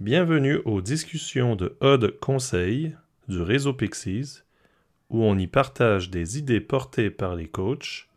Bienvenue 0.00 0.56
aux 0.64 0.80
discussions 0.80 1.54
de 1.54 1.76
Odd 1.80 2.18
Conseil 2.18 2.96
du 3.28 3.40
réseau 3.40 3.72
Pixies, 3.72 4.42
où 5.08 5.22
on 5.22 5.38
y 5.38 5.46
partage 5.46 6.10
des 6.10 6.36
idées 6.36 6.60
portées 6.60 7.10
par 7.10 7.36
les 7.36 7.46
coachs 7.46 8.08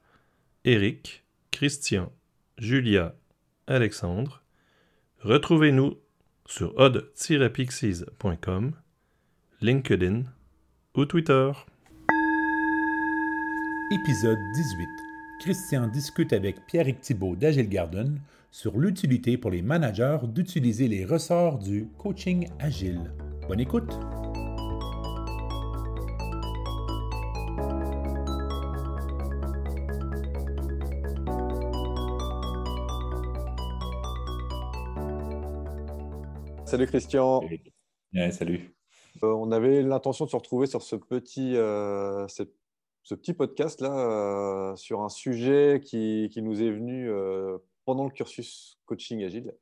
Eric, 0.65 1.23
Christian, 1.51 2.11
Julia, 2.57 3.13
Alexandre. 3.67 4.41
Retrouvez-nous 5.19 5.99
sur 6.47 6.75
odd-pixies.com, 6.77 8.71
LinkedIn 9.61 10.23
ou 10.95 11.05
Twitter. 11.05 11.51
Épisode 13.91 14.39
18. 14.55 14.87
Christian 15.41 15.87
discute 15.89 16.33
avec 16.33 16.65
Pierre 16.65 16.99
Thibault 16.99 17.35
d'Agile 17.35 17.69
Garden 17.69 18.19
sur 18.57 18.75
l'utilité 18.75 19.37
pour 19.37 19.51
les 19.51 19.61
managers 19.61 20.17
d'utiliser 20.23 20.87
les 20.87 21.05
ressorts 21.05 21.59
du 21.59 21.89
coaching 21.99 22.49
agile. 22.57 23.13
Bonne 23.47 23.59
écoute! 23.59 23.93
Salut 36.65 36.87
Christian. 36.87 37.43
salut. 38.31 38.75
Euh, 39.21 39.33
on 39.33 39.51
avait 39.51 39.83
l'intention 39.83 40.25
de 40.25 40.31
se 40.31 40.35
retrouver 40.35 40.65
sur 40.65 40.81
ce 40.81 40.95
petit, 40.95 41.55
euh, 41.55 42.27
ce, 42.27 43.13
petit 43.13 43.33
podcast 43.33 43.81
là 43.81 43.91
euh, 43.91 44.75
sur 44.75 45.01
un 45.01 45.09
sujet 45.09 45.79
qui, 45.85 46.29
qui 46.31 46.41
nous 46.41 46.63
est 46.63 46.71
venu 46.71 47.07
pendant 47.87 48.03
le 48.03 48.11
cursus 48.11 48.77
coaching 48.85 49.23
agile, 49.23 49.53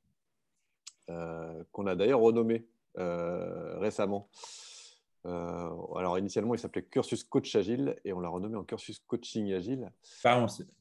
euh, 1.12 1.64
qu'on 1.72 1.86
a 1.86 1.96
d'ailleurs 1.96 2.22
renommé 2.22 2.66
euh, 2.98 3.78
récemment. 3.78 4.32
Euh, 5.28 5.70
alors 5.96 6.18
initialement, 6.18 6.56
il 6.56 6.60
s'appelait 6.60 6.86
cursus 6.86 7.24
coach 7.24 7.56
agile 7.56 7.96
et 8.04 8.14
on 8.14 8.20
l'a 8.20 8.30
renommé 8.30 8.56
en 8.56 8.64
cursus 8.64 8.98
coaching 9.06 9.54
agile. 9.54 9.92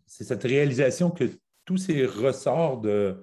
C'est 0.06 0.24
cette 0.24 0.42
réalisation 0.42 1.10
que 1.10 1.24
tous 1.66 1.76
ces 1.76 2.06
ressorts 2.06 2.80
de, 2.80 3.22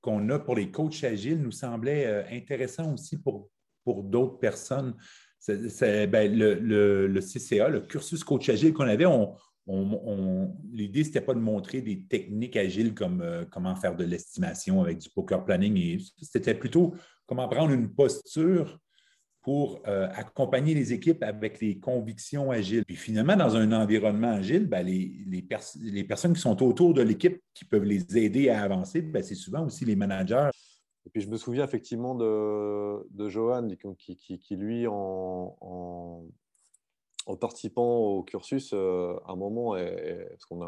qu'on 0.00 0.30
a 0.30 0.38
pour 0.38 0.54
les 0.56 0.70
coachs 0.70 1.04
agiles 1.04 1.42
nous 1.42 1.52
semblaient 1.52 2.32
intéressants 2.34 2.94
aussi 2.94 3.18
pour, 3.18 3.50
pour 3.84 4.04
d'autres 4.04 4.38
personnes. 4.38 4.96
Ben, 5.46 6.34
le, 6.34 6.54
le, 7.06 7.20
CCA, 7.20 7.68
le 7.68 7.80
cursus 7.80 8.24
coach 8.24 8.48
agile 8.48 8.72
qu'on 8.72 8.84
avait, 8.84 9.06
on, 9.06 9.34
l'idée, 9.66 11.04
ce 11.04 11.08
n'était 11.08 11.20
pas 11.20 11.34
de 11.34 11.40
montrer 11.40 11.80
des 11.80 12.02
techniques 12.04 12.56
agiles 12.56 12.94
comme 12.94 13.20
euh, 13.20 13.44
comment 13.50 13.76
faire 13.76 13.94
de 13.94 14.04
l'estimation 14.04 14.80
avec 14.80 14.98
du 14.98 15.10
poker 15.10 15.44
planning. 15.44 16.00
C'était 16.22 16.54
plutôt 16.54 16.94
comment 17.26 17.48
prendre 17.48 17.72
une 17.72 17.92
posture 17.92 18.78
pour 19.42 19.80
euh, 19.86 20.08
accompagner 20.12 20.74
les 20.74 20.92
équipes 20.92 21.22
avec 21.22 21.60
les 21.60 21.78
convictions 21.78 22.50
agiles. 22.50 22.84
Puis 22.84 22.96
finalement, 22.96 23.36
dans 23.36 23.56
un 23.56 23.72
environnement 23.72 24.32
agile, 24.32 24.66
ben, 24.66 24.84
les, 24.84 26.02
personnes 26.02 26.34
qui 26.34 26.40
sont 26.40 26.62
autour 26.62 26.92
de 26.92 27.02
l'équipe 27.02 27.40
qui 27.54 27.64
peuvent 27.64 27.84
les 27.84 28.18
aider 28.18 28.50
à 28.50 28.62
avancer, 28.62 29.00
ben, 29.00 29.22
c'est 29.22 29.34
souvent 29.34 29.64
aussi 29.64 29.84
les 29.84 29.96
managers. 29.96 30.50
Et 31.06 31.10
puis 31.10 31.22
je 31.22 31.28
me 31.28 31.38
souviens 31.38 31.64
effectivement 31.64 32.14
de, 32.14 33.06
de 33.10 33.28
Johan 33.30 33.66
qui, 33.96 34.56
lui, 34.56 34.86
en, 34.86 35.56
en 35.60 36.26
participant 37.36 37.98
au 37.98 38.22
cursus, 38.22 38.72
euh, 38.72 39.18
un 39.26 39.36
moment, 39.36 39.74
parce 39.74 40.44
qu'on 40.46 40.62
a, 40.62 40.66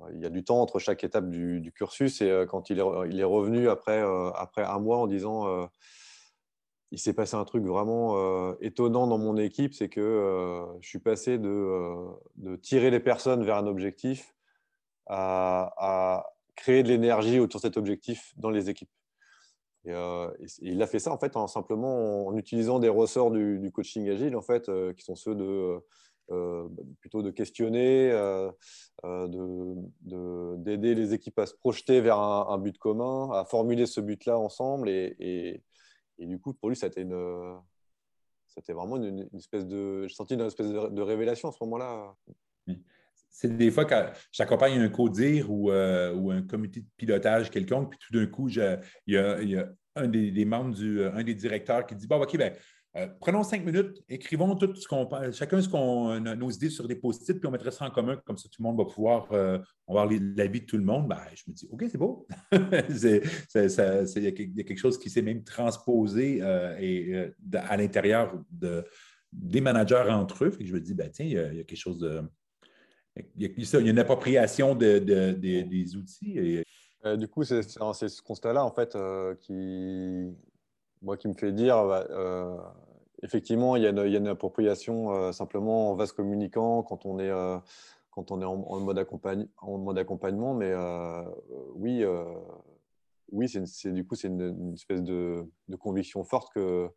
euh, 0.00 0.10
il 0.14 0.20
y 0.20 0.26
a 0.26 0.30
du 0.30 0.44
temps 0.44 0.60
entre 0.60 0.78
chaque 0.78 1.04
étape 1.04 1.28
du, 1.28 1.72
cursus, 1.74 2.20
et 2.20 2.30
euh, 2.30 2.46
quand 2.46 2.70
il 2.70 2.78
est, 2.78 3.24
revenu 3.24 3.68
après, 3.68 4.02
après 4.34 4.64
un 4.64 4.78
mois 4.78 4.98
en 4.98 5.06
disant 5.06 5.68
il 6.90 6.98
s'est 6.98 7.12
passé 7.12 7.36
un 7.36 7.44
truc 7.44 7.64
vraiment 7.64 8.56
étonnant 8.60 9.06
dans 9.06 9.18
mon 9.18 9.36
équipe, 9.36 9.74
c'est 9.74 9.90
que 9.90 10.66
je 10.80 10.88
suis 10.88 11.00
passé 11.00 11.36
de, 11.38 12.06
de, 12.36 12.56
tirer 12.56 12.90
les 12.90 13.00
personnes 13.00 13.44
vers 13.44 13.56
un 13.56 13.66
objectif 13.66 14.34
à, 15.06 15.74
à 15.76 16.32
créer 16.56 16.82
de 16.82 16.88
l'énergie 16.88 17.40
autour 17.40 17.60
de 17.60 17.66
cet 17.66 17.76
objectif 17.76 18.32
dans 18.36 18.50
les 18.50 18.70
équipes. 18.70 18.90
Euh, 19.86 20.30
et, 20.40 20.46
il 20.60 20.82
a 20.82 20.86
fait 20.86 20.98
ça 20.98 21.12
en 21.12 21.18
fait 21.18 21.36
en, 21.36 21.46
simplement 21.46 22.26
en, 22.26 22.36
utilisant 22.36 22.78
des 22.78 22.88
ressorts 22.88 23.30
du, 23.30 23.70
coaching 23.72 24.08
agile 24.08 24.36
en 24.36 24.42
fait, 24.42 24.68
euh, 24.68 24.92
qui 24.92 25.04
sont 25.04 25.14
ceux 25.14 25.34
de 25.34 25.80
euh, 26.30 26.68
plutôt 27.00 27.22
de 27.22 27.30
questionner, 27.30 28.10
d'aider 29.02 30.94
les 30.94 31.14
équipes 31.14 31.38
à 31.38 31.46
se 31.46 31.54
projeter 31.54 32.00
vers 32.00 32.18
un, 32.18 32.58
but 32.58 32.76
commun, 32.78 33.30
à 33.32 33.44
formuler 33.44 33.86
ce 33.86 34.00
but-là 34.00 34.38
ensemble. 34.38 34.90
Et, 34.90 35.62
et, 36.18 36.26
du 36.26 36.38
coup, 36.38 36.52
pour 36.52 36.68
lui, 36.68 36.76
c'était 36.76 37.02
une, 37.02 37.58
c'était 38.46 38.74
vraiment 38.74 38.96
une, 38.96 39.28
espèce 39.34 39.66
de, 39.66 40.06
j'ai 40.06 40.14
senti 40.14 40.34
une 40.34 40.40
espèce 40.40 40.68
de, 40.68 41.00
révélation 41.00 41.48
à 41.48 41.52
ce 41.52 41.58
moment-là. 41.64 42.14
C'est 43.40 43.56
des 43.56 43.70
fois 43.70 43.84
quand 43.84 44.10
j'accompagne 44.32 44.80
un 44.80 44.88
codir 44.88 45.48
ou, 45.48 45.70
ou, 45.70 46.30
un 46.30 46.42
comité 46.42 46.80
de 46.80 46.86
pilotage 46.96 47.50
quelconque, 47.50 47.90
puis 47.90 47.98
tout 48.04 48.18
d'un 48.18 48.26
coup, 48.26 48.48
il 48.48 48.80
y 49.06 49.16
a, 49.16 49.68
un 49.98 50.08
des, 50.08 50.44
membres, 50.44 50.74
du, 50.74 51.00
euh, 51.00 51.12
un 51.14 51.22
des 51.22 51.34
directeurs 51.34 51.86
qui 51.86 51.94
dit 51.94 52.06
Bon, 52.06 52.20
OK, 52.20 52.36
ben, 52.36 52.52
euh, 52.96 53.06
prenons 53.20 53.42
cinq 53.42 53.64
minutes, 53.64 54.02
écrivons 54.08 54.54
tout 54.54 54.74
ce 54.74 54.88
qu'on 54.88 55.08
chacun 55.32 55.60
ce 55.60 55.68
qu'on 55.68 56.20
nos 56.20 56.50
idées 56.50 56.70
sur 56.70 56.88
des 56.88 56.96
post-it, 56.96 57.38
puis 57.38 57.46
on 57.46 57.50
mettrait 57.50 57.70
ça 57.70 57.84
en 57.84 57.90
commun, 57.90 58.16
comme 58.24 58.38
ça 58.38 58.48
tout 58.48 58.62
le 58.62 58.68
monde 58.68 58.78
va 58.78 58.86
pouvoir 58.86 59.30
euh, 59.32 59.58
voir 59.86 60.06
l'avis 60.06 60.62
de 60.62 60.66
tout 60.66 60.78
le 60.78 60.84
monde. 60.84 61.06
Ben, 61.06 61.20
je 61.34 61.44
me 61.46 61.54
dis 61.54 61.68
OK, 61.70 61.84
c'est 61.90 61.98
beau. 61.98 62.26
Il 62.52 64.24
y, 64.24 64.26
a 64.26 64.64
quelque 64.64 64.78
chose 64.78 64.98
qui 64.98 65.10
s'est 65.10 65.22
même 65.22 65.44
transposé 65.44 66.38
et, 66.80 67.32
à 67.54 67.76
l'intérieur 67.76 68.42
de, 68.50 68.84
des 69.32 69.60
managers 69.60 70.10
entre 70.10 70.46
eux. 70.46 70.56
je 70.58 70.72
me 70.72 70.80
dis, 70.80 70.94
ben, 70.94 71.10
tiens, 71.10 71.26
il 71.26 71.32
y, 71.32 71.38
a, 71.38 71.64
quelque 71.64 71.76
chose 71.76 71.98
de. 71.98 72.22
Il 73.36 73.50
y 73.56 73.76
a, 73.76 73.80
une 73.80 73.98
appropriation 73.98 74.74
de, 74.74 74.98
des 74.98 75.96
outils. 75.96 76.64
Euh, 77.04 77.16
du 77.16 77.28
coup, 77.28 77.44
c'est 77.44 77.62
ce 77.62 78.22
constat-là, 78.22 78.64
en 78.64 78.70
fait, 78.70 78.96
euh, 78.96 79.34
qui, 79.36 80.36
moi, 81.02 81.16
qui 81.16 81.28
me 81.28 81.34
fait 81.34 81.52
dire, 81.52 81.84
bah, 81.86 82.06
euh, 82.10 82.56
effectivement, 83.22 83.76
il 83.76 83.82
y, 83.82 83.86
a 83.86 83.90
une, 83.90 84.26
appropriation 84.26 85.32
simplement 85.32 85.90
en 85.90 85.94
vase 85.94 86.12
communicant 86.12 86.82
quand 86.82 87.06
on 87.06 87.18
est, 87.18 87.30
quand 88.10 88.30
on 88.30 88.42
est 88.42 88.44
en, 88.44 88.56
mode, 88.80 89.06
en 89.58 89.78
mode 89.78 89.98
accompagnement, 89.98 90.54
mais 90.54 90.74
oui, 91.74 92.04
oui 93.30 93.48
c'est 93.48 93.92
du 93.92 94.04
coup, 94.04 94.16
c'est 94.16 94.28
une, 94.28 94.74
espèce 94.74 95.02
de, 95.02 95.46
conviction 95.78 96.24
forte 96.24 96.52
que, 96.52 96.88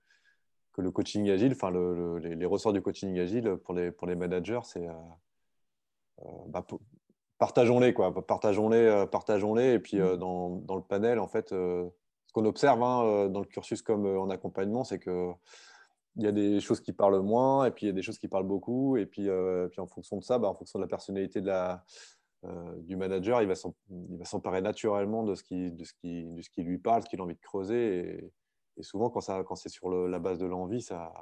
que 0.73 0.81
le 0.81 0.91
coaching 0.91 1.29
agile, 1.29 1.53
enfin, 1.53 1.71
les, 2.19 2.45
ressorts 2.45 2.73
du 2.73 2.81
coaching 2.81 3.19
agile 3.19 3.57
pour 3.63 3.75
les, 3.75 3.91
pour 3.91 4.07
les 4.07 4.15
managers, 4.15 4.61
c'est 4.63 4.87
bah, 6.47 6.65
partageons-les, 7.41 7.93
quoi. 7.93 8.13
Partageons-les, 8.13 8.77
euh, 8.77 9.05
partageons-les. 9.07 9.73
Et 9.73 9.79
puis 9.79 9.99
euh, 9.99 10.15
dans, 10.15 10.57
dans, 10.57 10.75
le 10.75 10.83
panel, 10.83 11.17
en 11.17 11.27
fait, 11.27 11.51
euh, 11.53 11.89
ce 12.27 12.33
qu'on 12.33 12.45
observe 12.45 12.83
hein, 12.83 13.29
dans 13.29 13.39
le 13.39 13.47
cursus 13.47 13.81
comme 13.81 14.05
en 14.05 14.29
accompagnement, 14.29 14.83
c'est 14.83 14.99
que 14.99 15.31
il 16.17 16.23
y 16.23 16.27
a 16.27 16.31
des 16.31 16.59
choses 16.59 16.81
qui 16.81 16.91
parlent 16.93 17.21
moins, 17.21 17.65
et 17.65 17.71
puis 17.71 17.85
il 17.85 17.89
y 17.89 17.91
a 17.91 17.95
des 17.95 18.01
choses 18.01 18.19
qui 18.19 18.27
parlent 18.27 18.45
beaucoup. 18.45 18.95
Et 18.97 19.05
puis, 19.05 19.29
puis 19.71 19.81
en 19.81 19.87
fonction 19.87 20.17
de 20.17 20.23
ça, 20.23 20.37
bah, 20.37 20.49
en 20.49 20.53
fonction 20.53 20.77
de 20.77 20.83
la 20.83 20.89
personnalité 20.89 21.39
de 21.39 21.47
la, 21.47 21.85
du 22.79 22.97
manager, 22.97 23.41
il 23.41 23.47
va 23.47 23.55
s'emparer 24.25 24.61
naturellement 24.61 25.23
de 25.23 25.35
ce, 25.35 25.43
qui, 25.43 25.71
de, 25.71 25.85
ce 25.85 25.93
qui, 25.93 26.25
de 26.25 26.41
ce 26.41 26.49
qui 26.49 26.63
lui 26.63 26.77
parle, 26.77 27.01
ce 27.03 27.09
qu'il 27.09 27.21
a 27.21 27.23
envie 27.23 27.35
de 27.35 27.39
creuser. 27.39 28.31
Et, 28.77 28.83
souvent, 28.83 29.09
quand, 29.09 29.21
ça, 29.21 29.41
quand 29.45 29.55
c'est 29.55 29.69
sur 29.69 29.89
la 29.89 30.19
base 30.19 30.37
de 30.37 30.45
l'envie, 30.45 30.81
ça, 30.81 31.13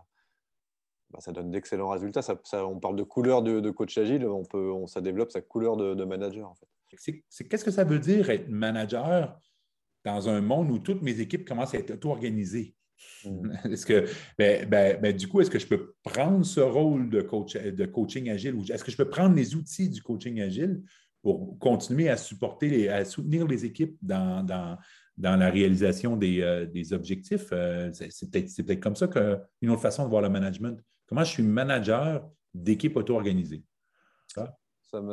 bah, 1.11 1.19
ça 1.21 1.31
donne 1.31 1.49
d'excellents 1.51 1.89
résultats. 1.89 2.21
Ça, 2.21 2.37
on 2.65 2.79
parle 2.79 2.95
de 2.95 3.03
couleur 3.03 3.41
de, 3.41 3.69
coach 3.71 3.97
agile, 3.97 4.25
on 4.27 4.45
peut, 4.45 4.71
on, 4.71 4.87
ça 4.87 5.01
développe 5.01 5.31
sa 5.31 5.41
couleur 5.41 5.75
de, 5.77 6.05
manager. 6.05 6.49
En 6.49 6.55
fait. 6.55 7.23
qu'est-ce 7.43 7.65
que 7.65 7.71
ça 7.71 7.83
veut 7.83 7.99
dire 7.99 8.29
être 8.29 8.47
manager 8.49 9.37
dans 10.05 10.29
un 10.29 10.41
monde 10.41 10.71
où 10.71 10.79
toutes 10.79 11.01
mes 11.01 11.19
équipes 11.19 11.47
commencent 11.47 11.73
à 11.73 11.79
être 11.79 11.91
auto-organisées? 11.91 12.75
Hmm. 13.23 13.51
Est-ce 13.71 13.85
que, 13.85 14.05
ben, 14.37 14.67
ben, 14.67 14.99
ben, 15.01 15.15
du 15.15 15.27
coup, 15.27 15.41
est-ce 15.41 15.49
que 15.49 15.59
je 15.59 15.67
peux 15.67 15.95
prendre 16.03 16.45
ce 16.45 16.59
rôle 16.59 17.09
de, 17.09 17.21
coach, 17.21 17.55
de 17.55 17.85
coaching 17.85 18.29
agile 18.29 18.55
ou 18.55 18.63
est-ce 18.63 18.83
que 18.83 18.91
je 18.91 18.97
peux 18.97 19.09
prendre 19.09 19.35
les 19.35 19.55
outils 19.55 19.89
du 19.89 20.01
coaching 20.01 20.41
agile 20.41 20.81
pour 21.21 21.57
continuer 21.59 22.09
à 22.09 22.17
supporter, 22.17 22.89
à 22.89 23.05
soutenir 23.05 23.47
les 23.47 23.63
équipes 23.65 23.97
dans, 24.01 24.43
dans, 24.43 24.77
dans 25.17 25.37
la 25.37 25.49
réalisation 25.49 26.17
des, 26.17 26.41
euh, 26.41 26.65
des 26.65 26.91
objectifs? 26.91 27.47
Euh, 27.53 27.89
c'est 27.93 28.29
peut-être 28.29 28.65
peut 28.65 28.75
comme 28.75 28.97
ça 28.97 29.07
qu'une 29.07 29.69
autre 29.69 29.81
façon 29.81 30.03
de 30.03 30.09
voir 30.09 30.21
le 30.21 30.29
management. 30.29 30.77
Comment 31.09 31.23
je 31.23 31.31
suis 31.31 31.43
manager 31.43 32.29
d'équipe 32.53 32.95
auto-organisée? 32.95 33.63
Ça, 34.27 34.55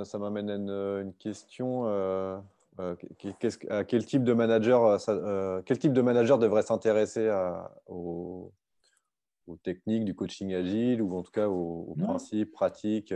ça 0.05 0.19
m'amène 0.19 0.51
à 0.51 1.01
une, 1.01 1.15
question. 1.15 1.89
Euh, 1.89 2.37
euh, 2.81 2.95
quel 3.89 4.05
type 4.05 4.23
de 4.23 4.35
manager, 4.35 4.99
euh, 5.09 5.63
quel 5.65 5.79
type 5.79 5.95
de 5.95 6.03
manager 6.03 6.39
devrait 6.39 6.63
s'intéresser 6.63 7.35
aux, 7.87 8.53
techniques 9.63 10.05
du 10.05 10.15
coaching 10.15 10.53
agile 10.53 11.01
ou 11.01 11.17
en 11.17 11.23
tout 11.23 11.31
cas 11.33 11.49
aux, 11.49 11.97
principes, 11.99 12.53
pratiques 12.53 13.15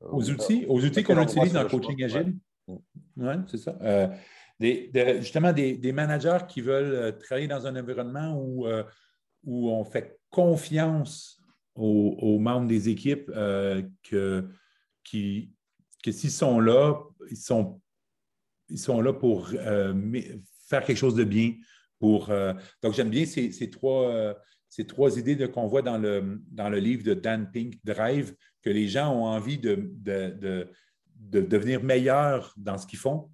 Aux 0.00 0.28
outils, 0.28 0.66
aux 0.68 0.84
outils 0.84 1.04
qu'on 1.04 1.22
utilise 1.22 1.52
dans 1.52 1.62
le 1.62 1.68
coaching 1.68 2.02
agile? 2.02 2.36
Oui, 2.66 3.34
c'est 3.46 3.58
ça. 3.58 3.78
justement 5.20 5.52
des, 5.52 5.92
managers 5.92 6.44
qui 6.48 6.60
veulent 6.60 7.16
travailler 7.18 7.46
dans 7.46 7.68
un 7.68 7.76
environnement 7.76 8.36
où, 8.36 8.66
où 9.44 9.70
on 9.70 9.84
fait 9.84 10.18
confiance 10.30 11.35
aux, 11.76 12.38
membres 12.38 12.66
des 12.66 12.88
équipes 12.88 13.30
que, 13.30 14.48
qui, 15.04 15.52
s'ils 16.04 16.30
sont 16.30 16.60
là, 16.60 16.98
ils 17.30 17.36
sont, 17.36 17.80
ils 18.68 18.78
sont 18.78 19.00
là 19.00 19.12
pour 19.12 19.48
faire 19.48 20.84
quelque 20.84 20.96
chose 20.96 21.14
de 21.14 21.24
bien. 21.24 21.54
Pour, 21.98 22.30
donc, 22.82 22.94
j'aime 22.94 23.10
bien 23.10 23.24
ces, 23.26 23.70
trois, 23.70 24.36
ces 24.68 24.86
trois 24.86 25.18
idées 25.18 25.50
qu'on 25.50 25.66
voit 25.66 25.82
dans 25.82 25.98
le, 25.98 26.40
dans 26.50 26.68
le 26.68 26.78
livre 26.78 27.02
de 27.02 27.14
Dan 27.14 27.50
Pink, 27.50 27.74
Drive, 27.84 28.34
que 28.62 28.70
les 28.70 28.88
gens 28.88 29.14
ont 29.14 29.26
envie 29.26 29.58
de, 29.58 29.92
de, 29.94 30.68
devenir 31.40 31.82
meilleurs 31.82 32.52
dans 32.56 32.76
ce 32.76 32.86
qu'ils 32.86 32.98
font, 32.98 33.30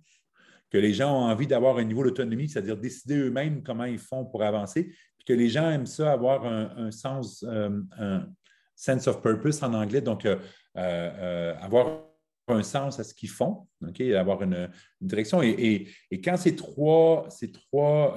que 0.71 0.79
les 0.79 0.93
gens 0.93 1.11
ont 1.11 1.25
envie 1.25 1.47
d'avoir 1.47 1.79
un 1.79 1.85
niveau 1.85 2.05
d'autonomie, 2.05 2.49
c'est-à-dire 2.49 2.77
décider 2.77 3.17
eux-mêmes 3.17 3.63
comment 3.63 3.85
ils 3.85 3.99
font 3.99 4.25
pour 4.25 4.43
avancer, 4.43 4.95
puis 5.25 5.35
que 5.35 5.39
les 5.39 5.49
gens 5.49 5.71
aiment 5.71 5.87
ça, 5.87 6.13
avoir 6.13 6.45
un, 6.45 6.91
sens, 6.91 7.45
euh, 7.49 7.81
un 7.99 8.27
sense 8.75 9.07
of 9.07 9.23
purpose 9.23 9.63
en 9.63 9.75
anglais, 9.75 10.01
donc 10.01 10.27
euh, 10.27 10.37
euh, 10.77 11.55
avoir 11.61 12.05
un 12.49 12.63
sens 12.63 12.99
à 12.99 13.05
ce 13.05 13.15
qu'ils 13.15 13.31
font, 13.31 13.69
avoir 14.17 14.43
une, 14.43 14.69
direction. 15.01 15.43
Et, 15.43 15.89
quand 16.25 16.37
ces 16.37 16.57
trois, 16.57 17.27
ces 17.31 17.53
trois 17.53 18.17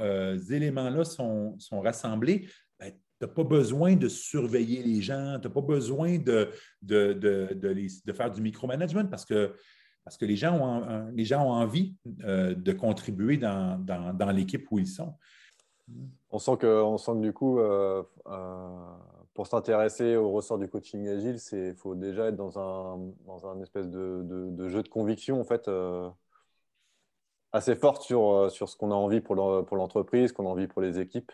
éléments-là 0.49 1.05
sont, 1.05 1.57
sont, 1.59 1.79
rassemblés, 1.79 2.47
tu 2.79 2.91
n'as 3.21 3.27
pas 3.27 3.43
besoin 3.43 3.95
de 3.95 4.09
surveiller 4.09 4.81
les 4.83 5.01
gens, 5.01 5.37
tu 5.39 5.47
n'as 5.47 5.53
pas 5.53 5.61
besoin 5.61 6.17
de, 6.17 6.49
de, 6.81 7.13
de, 7.13 8.13
faire 8.13 8.31
du 8.31 8.41
micromanagement 8.41 9.05
parce 9.05 9.25
que, 9.25 9.53
parce 10.03 10.17
que 10.17 10.25
les, 10.25 10.35
gens 10.35 10.59
ont, 10.59 11.11
les 11.13 11.23
gens 11.23 11.45
ont 11.45 11.53
envie 11.53 11.95
de 12.05 12.71
contribuer 12.73 13.37
dans, 13.37 14.31
l'équipe 14.35 14.65
où 14.71 14.79
ils 14.79 14.87
sont. 14.87 15.13
On 16.35 16.39
sent 16.39 16.57
que, 16.57 16.81
on 16.81 16.97
sent 16.97 17.13
que 17.13 17.21
du 17.21 17.33
coup, 17.33 17.59
euh, 17.59 18.03
euh, 18.27 18.95
pour 19.33 19.47
s'intéresser 19.47 20.15
au 20.15 20.31
ressort 20.31 20.57
du 20.57 20.67
coaching 20.67 21.07
agile, 21.07 21.37
il 21.53 21.75
faut 21.75 21.95
déjà 21.95 22.27
être 22.27 22.35
dans 22.35 22.59
un, 22.59 22.99
dans 23.25 23.47
un 23.47 23.61
espèce 23.61 23.87
de, 23.89 24.67
jeu 24.67 24.83
de 24.83 24.89
conviction 24.89 25.39
en 25.39 25.43
fait, 25.43 25.69
assez 27.51 27.75
forte 27.75 28.01
sur, 28.03 28.51
sur 28.51 28.69
ce 28.69 28.75
qu'on 28.75 28.91
a 28.91 28.95
envie 28.95 29.21
pour 29.21 29.35
l'entreprise, 29.35 30.31
qu'on 30.31 30.45
a 30.45 30.49
envie 30.49 30.67
pour 30.67 30.81
les 30.81 30.99
équipes 30.99 31.31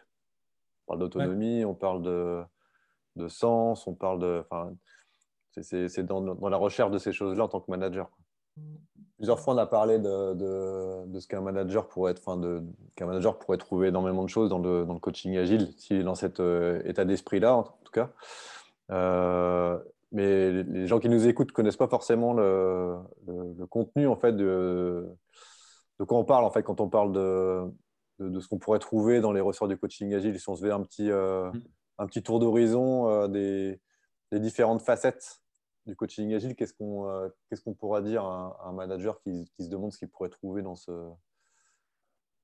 parle 0.92 1.00
d'autonomie, 1.00 1.63
on 1.63 1.74
parle 1.74 2.01
de, 2.01 2.44
de, 3.15 3.27
sens, 3.27 3.88
on 3.88 3.94
parle 3.94 4.19
de. 4.19 4.44
C'est 5.62 6.06
dans, 6.06 6.21
dans, 6.21 6.50
la 6.50 6.57
recherche 6.57 6.92
de 6.92 6.97
ces 6.97 7.13
choses-là 7.13 7.45
en 7.45 7.47
tant 7.47 7.62
que 7.62 7.71
manager. 7.71 8.09
Plusieurs 9.21 9.39
fois, 9.39 9.53
on 9.53 9.57
a 9.59 9.68
parlé 9.68 10.00
de, 10.00 10.33
de, 10.33 11.06
de 11.06 11.19
ce 11.19 11.27
qu'un 11.27 11.41
manager 11.41 11.88
pourrait 11.88 12.13
être, 12.13 12.21
enfin, 12.25 12.41
qu'un 12.95 13.06
manager 13.06 13.38
pourrait 13.38 13.59
trouver 13.59 13.89
énormément 13.89 14.23
de 14.23 14.29
choses 14.29 14.50
dans 14.50 14.57
le, 14.57 14.83
dans 14.83 14.95
le 14.95 15.00
coaching 15.00 15.38
agile, 15.38 15.71
s'il 15.77 15.97
est 15.97 16.03
dans 16.03 16.15
cet 16.15 16.39
euh, 16.39 16.81
état 16.85 17.06
d'esprit-là, 17.06 17.56
en 17.56 17.63
tout 17.63 17.91
cas. 17.94 18.09
Euh, 18.89 19.77
mais 20.12 20.63
les 20.63 20.88
gens 20.88 21.00
qui 21.00 21.07
nous 21.07 21.27
écoutent 21.27 21.50
ne 21.50 21.53
connaissent 21.53 21.77
pas 21.77 21.88
forcément 21.88 22.33
le, 22.33 22.97
le, 23.27 23.68
contenu 23.68 24.07
en 24.07 24.15
fait 24.15 24.33
de, 24.35 25.07
de 26.00 26.03
quoi 26.03 26.18
on 26.18 26.25
parle 26.25 26.44
en 26.44 26.50
fait 26.50 26.63
quand 26.63 26.81
on 26.81 26.89
parle 26.89 27.13
de, 27.13 27.63
de, 28.19 28.39
ce 28.39 28.47
qu'on 28.47 28.57
pourrait 28.57 28.79
trouver 28.79 29.21
dans 29.21 29.31
les 29.31 29.39
ressorts 29.39 29.68
du 29.68 29.77
coaching 29.77 30.15
agile. 30.15 30.39
Si 30.39 30.50
on 30.50 30.56
se 30.56 30.65
fait 30.65 30.71
un 30.71 30.81
petit, 30.81 31.12
euh, 31.12 31.51
mm. 31.51 31.62
un 32.00 32.07
petit 32.07 32.23
tour 32.23 32.39
d'horizon 32.39 33.07
euh, 33.07 33.27
des, 33.27 33.79
différentes 34.39 34.81
facettes 34.81 35.41
du 35.86 35.95
coaching 35.95 36.33
agile, 36.33 36.56
qu'est-ce 36.56 36.74
qu'on 36.74 37.10
euh, 37.10 37.30
qu'est-ce 37.50 37.62
qu'on 37.62 37.74
pourra 37.74 38.01
dire 38.01 38.24
à 38.24 38.60
un, 38.66 38.74
manager 38.74 39.19
qui, 39.22 39.51
se 39.60 39.68
demande 39.68 39.92
ce 39.92 40.00
qu'il 40.00 40.10
pourrait 40.10 40.30
trouver 40.30 40.62
dans 40.62 40.75
ce. 40.75 40.92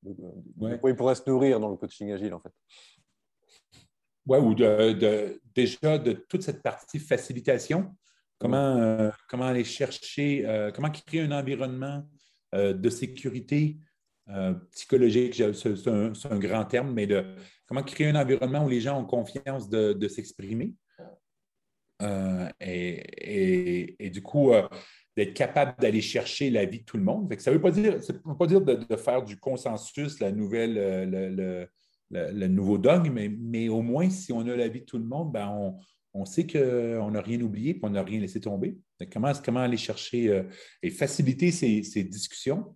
Il 0.04 0.96
pourrait 0.96 1.16
se 1.16 1.30
nourrir 1.30 1.60
dans 1.60 1.70
le 1.70 1.78
coaching 1.78 2.12
agile, 2.12 2.34
en 2.34 2.40
fait? 2.40 2.54
Oui, 4.26 4.38
ou 4.40 4.54
de, 4.54 5.42
déjà 5.56 5.98
de 5.98 6.14
toute 6.14 6.44
cette 6.44 6.62
partie 6.62 7.00
facilitation. 7.00 7.96
Comment, 8.40 9.10
comment 9.28 9.46
aller 9.46 9.64
chercher, 9.64 10.72
comment 10.76 10.92
créer 10.92 11.22
un 11.22 11.32
environnement 11.32 12.04
de 12.54 12.90
sécurité 12.90 13.80
euh, 14.30 14.54
psychologique, 14.74 15.36
c'est 15.36 15.88
un, 15.88 16.40
grand 16.40 16.66
terme, 16.66 16.92
mais 16.92 17.08
de 17.08 17.24
comment 17.66 17.82
créer 17.82 18.10
un 18.10 18.16
environnement 18.16 18.66
où 18.66 18.70
les 18.70 18.82
gens 18.82 19.00
ont 19.00 19.06
confiance 19.06 19.70
de, 19.70 20.08
s'exprimer? 20.10 20.74
Euh, 22.02 22.50
et, 22.60 24.10
du 24.12 24.22
coup, 24.22 24.54
euh, 24.54 24.68
d'être 25.16 25.34
capable 25.34 25.76
d'aller 25.80 26.02
chercher 26.02 26.50
la 26.50 26.66
vie 26.66 26.80
de 26.80 26.86
tout 26.86 26.98
le 26.98 27.04
monde. 27.04 27.34
ça 27.40 27.52
ne 27.52 27.56
veut 27.56 27.62
pas 27.62 27.72
dire, 27.72 28.62
de, 28.62 28.96
faire 28.96 29.24
du 29.24 29.38
consensus, 29.38 30.20
la 30.20 30.32
nouvelle, 30.32 31.70
le, 32.12 32.48
nouveau 32.48 32.78
dogme, 32.78 33.30
mais, 33.40 33.70
au 33.70 33.82
moins, 33.82 34.10
si 34.10 34.32
on 34.32 34.42
a 34.42 34.56
la 34.56 34.68
vie 34.68 34.82
de 34.82 34.86
tout 34.86 35.00
le 35.00 35.06
monde, 35.06 35.32
ben 35.32 35.76
on, 36.14 36.26
sait 36.26 36.48
qu'on 36.48 37.12
n'a 37.12 37.22
rien 37.22 37.42
oublié 37.42 37.72
et 37.72 37.80
on 37.84 37.92
n'a 37.92 38.04
rien 38.04 38.20
laissé 38.20 38.40
tomber. 38.40 38.78
comment, 39.12 39.32
comment 39.44 39.60
aller 39.60 39.78
chercher 39.78 40.44
et 40.82 40.90
faciliter 40.90 41.52
ces 41.52 42.04
discussions 42.04 42.76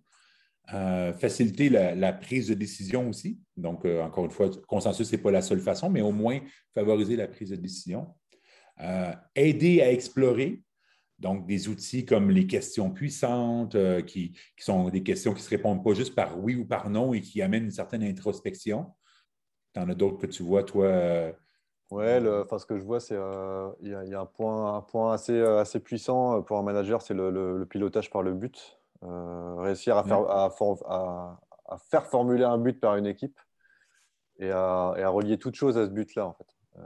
euh, 0.74 1.12
faciliter 1.12 1.68
la, 1.68 2.12
prise 2.12 2.48
de 2.48 2.54
décision 2.54 3.08
aussi. 3.08 3.38
Donc, 3.56 3.84
euh, 3.84 4.00
encore 4.00 4.24
une 4.24 4.30
fois, 4.30 4.48
consensus, 4.66 5.08
ce 5.08 5.16
n'est 5.16 5.20
pas 5.20 5.30
la 5.30 5.42
seule 5.42 5.60
façon, 5.60 5.90
mais 5.90 6.00
au 6.00 6.12
moins 6.12 6.38
favoriser 6.72 7.16
la 7.16 7.26
prise 7.26 7.50
de 7.50 7.56
décision. 7.56 8.06
Euh, 8.80 9.12
aider 9.34 9.82
à 9.82 9.92
explorer, 9.92 10.62
donc 11.18 11.46
des 11.46 11.68
outils 11.68 12.04
comme 12.04 12.30
les 12.30 12.46
questions 12.46 12.90
puissantes, 12.90 13.76
qui, 14.06 14.36
sont 14.58 14.88
des 14.88 15.02
questions 15.02 15.32
qui 15.32 15.40
ne 15.40 15.44
se 15.44 15.50
répondent 15.50 15.84
pas 15.84 15.94
juste 15.94 16.14
par 16.14 16.38
oui 16.38 16.56
ou 16.56 16.64
par 16.64 16.90
non 16.90 17.14
et 17.14 17.20
qui 17.20 17.42
amènent 17.42 17.64
une 17.64 17.70
certaine 17.70 18.02
introspection. 18.02 18.92
Tu 19.74 19.80
en 19.80 19.88
as 19.88 19.94
d'autres 19.94 20.18
que 20.18 20.26
tu 20.26 20.42
vois, 20.42 20.64
toi 20.64 21.32
Oui, 21.90 22.04
enfin, 22.42 22.58
ce 22.58 22.66
que 22.66 22.76
je 22.76 22.82
vois, 22.82 22.98
c'est 22.98 23.16
qu'il 23.80 23.90
y, 23.90 24.14
a 24.14 24.20
un 24.20 24.26
point, 24.26 24.76
un 24.76 24.82
point 24.82 25.12
assez, 25.12 25.40
assez 25.40 25.78
puissant 25.78 26.42
pour 26.42 26.58
un 26.58 26.62
manager, 26.62 27.02
c'est 27.02 27.14
le, 27.14 27.66
pilotage 27.70 28.10
par 28.10 28.22
le 28.22 28.32
but. 28.32 28.78
Euh, 29.04 29.56
réussir 29.56 29.96
à 29.96 30.04
faire, 30.04 30.30
à, 30.30 31.78
faire, 31.90 32.06
formuler 32.06 32.44
un 32.44 32.58
but 32.58 32.78
par 32.78 32.96
une 32.96 33.06
équipe 33.06 33.38
et 34.38 34.50
à, 34.50 35.08
relier 35.08 35.38
toute 35.38 35.56
chose 35.56 35.76
à 35.76 35.86
ce 35.86 35.90
but-là, 35.90 36.26
en 36.26 36.32
fait. 36.32 36.46
Euh, 36.78 36.82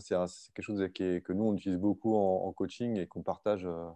ça, 0.00 0.26
c'est 0.26 0.52
quelque 0.52 0.64
chose 0.64 0.88
que 0.92 1.32
nous, 1.32 1.44
on 1.44 1.54
utilise 1.54 1.78
beaucoup 1.78 2.14
en, 2.16 2.52
coaching 2.52 2.98
et 2.98 3.06
qu'on 3.06 3.22
partage, 3.22 3.66
euh, 3.66 3.86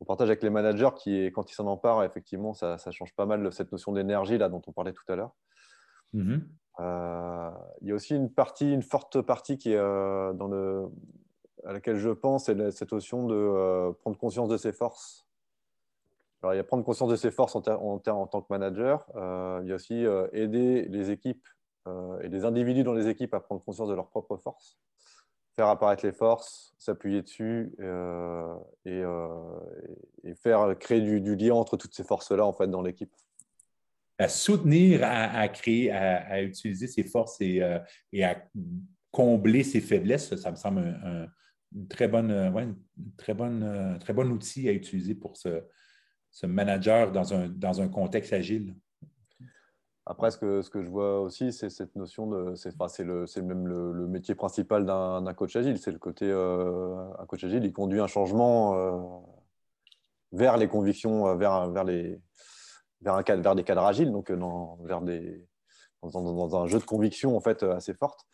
on 0.00 0.04
partage 0.04 0.28
avec 0.28 0.42
les 0.42 0.50
managers 0.50 0.90
qui, 0.96 1.26
quand 1.26 1.50
ils 1.50 1.54
s'en 1.54 1.66
emparent, 1.66 2.04
effectivement, 2.04 2.54
ça, 2.54 2.76
change 2.90 3.14
pas 3.14 3.26
mal 3.26 3.52
cette 3.52 3.72
notion 3.72 3.92
d'énergie 3.92 4.38
là 4.38 4.48
dont 4.48 4.62
on 4.66 4.72
parlait 4.72 4.92
tout 4.92 5.04
à 5.08 5.16
l'heure. 5.16 5.34
Mm-hmm. 6.14 6.42
il 7.80 7.88
y 7.88 7.90
a 7.90 7.94
aussi 7.94 8.14
une 8.14 8.30
partie, 8.30 8.70
une 8.70 8.82
forte 8.82 9.22
partie 9.22 9.56
qui 9.56 9.72
est 9.72 9.78
dans 9.78 10.48
le, 10.48 10.88
à 11.64 11.72
laquelle 11.72 11.96
je 11.96 12.10
pense, 12.10 12.44
c'est 12.46 12.70
cette 12.70 12.92
notion 12.92 13.26
de 13.26 13.92
prendre 14.00 14.18
conscience 14.18 14.48
de 14.48 14.58
ses 14.58 14.72
forces 14.72 15.26
alors, 16.42 16.54
il 16.54 16.56
y 16.56 16.60
a 16.60 16.64
prendre 16.64 16.84
conscience 16.84 17.10
de 17.10 17.16
ses 17.16 17.30
forces 17.30 17.54
en, 17.54 17.62
en, 17.66 18.00
en 18.04 18.26
tant 18.26 18.42
que 18.42 18.46
manager. 18.50 19.06
Euh, 19.14 19.60
il 19.62 19.68
y 19.68 19.72
a 19.72 19.76
aussi 19.76 20.04
euh, 20.04 20.26
aider 20.32 20.86
les 20.88 21.10
équipes 21.10 21.46
euh, 21.46 21.61
et 22.22 22.28
les 22.28 22.44
individus 22.44 22.84
dans 22.84 22.94
les 22.94 23.08
équipes 23.08 23.34
à 23.34 23.40
prendre 23.40 23.62
conscience 23.62 23.88
de 23.88 23.94
leurs 23.94 24.08
propres 24.08 24.36
forces, 24.36 24.78
faire 25.56 25.68
apparaître 25.68 26.06
les 26.06 26.12
forces, 26.12 26.74
s'appuyer 26.78 27.22
dessus 27.22 27.72
et, 28.84 29.02
faire 30.34 30.76
créer 30.78 31.00
du, 31.00 31.36
lien 31.36 31.54
entre 31.54 31.76
toutes 31.76 31.94
ces 31.94 32.04
forces-là 32.04 32.46
en 32.46 32.52
fait, 32.52 32.68
dans 32.68 32.82
l'équipe. 32.82 33.12
À 34.18 34.28
soutenir, 34.28 35.00
à, 35.02 35.48
créer, 35.48 35.90
à, 35.90 36.42
utiliser 36.42 36.86
ses 36.86 37.02
forces 37.02 37.40
et, 37.40 37.62
à 37.62 38.42
combler 39.10 39.64
ses 39.64 39.80
faiblesses, 39.80 40.34
ça 40.36 40.50
me 40.50 40.56
semble 40.56 40.80
un, 40.80 41.26
très 41.88 42.08
bonne, 42.08 42.52
très, 43.16 43.34
bonne, 43.34 43.98
très 44.00 44.12
bon 44.12 44.30
outil 44.30 44.68
à 44.68 44.72
utiliser 44.72 45.14
pour 45.14 45.36
ce, 45.36 45.64
ce 46.32 46.46
manager 46.46 47.12
dans 47.12 47.34
un, 47.34 47.48
dans 47.48 47.80
un 47.80 47.88
contexte 47.88 48.32
agile. 48.32 48.74
Après, 50.12 50.30
ce 50.30 50.36
que, 50.36 50.60
ce 50.60 50.68
que 50.68 50.82
je 50.82 50.90
vois 50.90 51.22
aussi, 51.22 51.54
c'est 51.54 51.70
cette 51.70 51.96
notion 51.96 52.26
de. 52.26 52.54
C'est 52.54 52.78
enfin, 52.78 53.02
le, 53.02 53.24
même 53.42 53.66
le, 53.66 54.06
métier 54.06 54.34
principal 54.34 54.84
d'un 54.84 55.32
coach 55.32 55.56
agile. 55.56 55.78
C'est 55.78 55.90
le 55.90 55.98
côté. 55.98 56.26
Euh, 56.28 57.02
un 57.18 57.24
coach 57.24 57.42
agile, 57.44 57.64
il 57.64 57.72
conduit 57.72 57.98
un 57.98 58.06
changement 58.06 58.76
euh, 58.76 59.00
vers 60.32 60.58
les 60.58 60.68
convictions, 60.68 61.28
euh, 61.28 61.34
vers, 61.36 61.70
vers, 61.70 61.84
les, 61.84 62.20
vers, 63.00 63.14
un, 63.14 63.22
vers 63.22 63.54
des 63.54 63.64
cadres 63.64 63.86
agiles, 63.86 64.12
donc 64.12 64.30
dans, 64.30 64.76
vers 64.82 65.00
des, 65.00 65.48
dans, 66.02 66.62
un 66.62 66.66
jeu 66.66 66.78
de 66.78 66.84
convictions 66.84 67.34
en 67.34 67.40
fait, 67.40 67.62
assez 67.62 67.94
forte. 67.94 68.26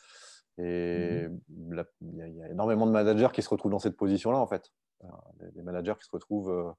Et 0.59 1.29
mm-hmm. 1.29 1.85
il 2.01 2.37
y, 2.39 2.43
a 2.43 2.49
énormément 2.49 2.87
de 2.87 2.91
managers 2.91 3.29
qui 3.33 3.43
se 3.43 3.49
retrouvent 3.49 3.71
dans 3.71 3.79
cette 3.79 3.97
position-là, 3.97 4.39
en 4.39 4.49
fait. 4.49 4.73
Des 5.55 5.63
managers 5.63 5.95
qui 5.97 6.07
se 6.07 6.11
retrouvent 6.11 6.75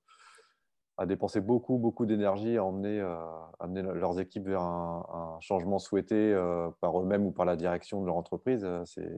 à 1.00 1.06
dépenser 1.06 1.40
beaucoup, 1.40 1.78
beaucoup 1.78 2.06
d'énergie 2.06 2.58
à 2.58 2.66
emmener, 2.66 3.00
euh, 3.00 3.16
amener 3.60 3.82
leurs 3.82 4.20
équipes 4.20 4.50
vers 4.50 4.62
un, 4.62 5.38
changement 5.40 5.80
souhaité 5.80 6.16
euh, 6.16 6.70
par 6.82 7.00
eux-mêmes 7.00 7.26
ou 7.26 7.32
par 7.32 7.46
la 7.46 7.56
direction 7.56 8.02
de 8.02 8.06
leur 8.06 8.18
entreprise. 8.18 8.66
Euh, 8.66 8.84
c'est 8.84 9.10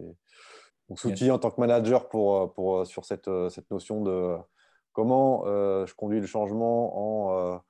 donc 0.89 0.99
en 1.31 1.39
tant 1.39 1.49
que 1.49 1.59
manager 1.59 2.07
pour, 2.07 2.53
pour, 2.53 2.85
sur 2.85 3.03
cette, 3.05 3.29
cette 3.49 3.71
notion 3.71 4.03
de 4.03 4.35
comment 4.91 5.45
je 5.45 5.93
conduis 5.95 6.19
le 6.19 6.27
changement 6.27 7.31
en, 7.31 7.61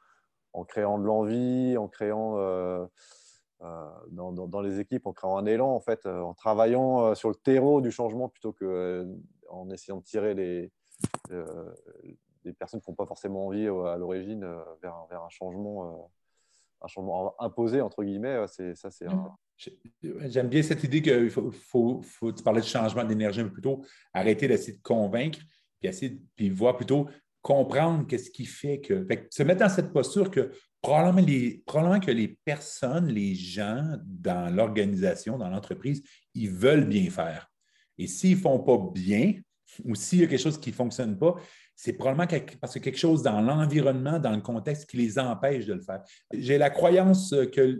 en 0.54 0.64
créant 0.66 0.98
de 0.98 1.06
l'envie, 1.06 1.78
en 1.78 1.88
créant 1.88 2.38
dans, 3.60 4.32
dans, 4.32 4.62
les 4.62 4.80
équipes, 4.80 5.06
en 5.06 5.14
créant 5.14 5.38
un 5.38 5.46
élan, 5.46 5.72
en 5.72 5.80
fait, 5.80 6.08
en 6.08 6.34
travaillant 6.34 7.14
sur 7.14 7.30
le 7.30 7.36
terreau 7.36 7.80
du 7.80 7.92
changement 7.92 8.28
plutôt 8.28 8.54
qu'en 8.54 9.70
essayant 9.70 9.98
de 9.98 10.04
tirer 10.04 10.34
les, 10.34 10.72
des 12.44 12.54
personnes 12.54 12.82
qui 12.82 12.90
n'ont 12.90 12.96
pas 12.96 13.06
forcément 13.06 13.48
envie 13.48 13.68
à 13.68 13.98
l'origine 13.98 14.42
vers, 14.82 15.06
vers, 15.10 15.24
un 15.24 15.30
changement 15.30 16.10
un 16.84 16.88
changement 16.88 17.36
imposé, 17.40 17.80
entre 17.82 18.04
guillemets, 18.04 18.44
c'est, 18.48 18.76
ça, 18.76 18.90
c'est 18.90 19.06
J'aime 20.26 20.50
bien 20.50 20.64
cette 20.64 20.84
idée 20.84 21.02
qu'il 21.02 21.30
faut, 21.30 21.52
faut, 21.52 22.02
faut, 22.02 22.32
tu 22.32 22.42
parlais 22.42 22.62
de 22.62 22.66
changement 22.66 23.04
d'énergie 23.04 23.42
un 23.42 23.44
peu 23.44 23.54
plus 23.54 23.62
tôt, 23.62 23.84
arrêter 24.14 24.48
d'essayer 24.48 24.74
de 24.74 24.82
convaincre, 24.82 25.40
puis 25.80 25.90
essayer 25.90 26.20
puis 26.36 26.50
voir 26.50 26.76
plutôt 26.76 27.08
comprendre 27.42 28.06
qu'est-ce 28.08 28.32
qui 28.32 28.46
fait 28.46 28.80
que, 28.80 29.08
Se 29.30 29.44
mettre 29.44 29.62
dans 29.62 29.70
cette 29.70 29.94
posture 29.94 30.30
que 30.32 30.52
probablement, 30.82 31.26
les, 31.26 31.64
probablement 31.66 32.00
que 32.00 32.12
les 32.12 32.40
personnes, 32.44 33.08
les 33.08 33.36
gens 33.36 33.98
dans 34.04 34.54
l'organisation, 34.54 35.38
dans 35.38 35.50
l'entreprise, 35.50 36.04
ils 36.34 36.50
veulent 36.50 36.88
bien 36.88 37.10
faire. 37.10 37.52
Et 37.98 38.08
s'ils 38.08 38.38
ne 38.38 38.42
font 38.42 38.60
pas 38.60 38.78
bien, 38.94 39.36
ou 39.86 39.96
s'il 39.96 40.20
y 40.20 40.24
a 40.24 40.28
quelque 40.28 40.42
chose 40.42 40.60
qui 40.60 40.72
ne 40.72 40.76
fonctionne 40.76 41.18
pas, 41.18 41.36
c'est 41.84 41.94
probablement 41.94 42.28
parce 42.60 42.76
que 42.76 42.80
quelque 42.80 43.00
chose 43.00 43.24
dans 43.24 43.42
l'environnement, 43.42 44.20
dans 44.20 44.36
le 44.36 44.42
contexte 44.42 44.88
qui 44.88 44.98
les 44.98 45.18
empêche 45.18 45.66
de 45.66 45.74
le 45.74 45.82
faire. 45.82 46.04
J'ai 46.32 46.60
la 46.60 46.70
croyance 46.70 47.34
que, 47.52 47.80